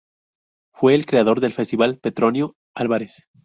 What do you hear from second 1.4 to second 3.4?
del Festival Petronio Álvarez.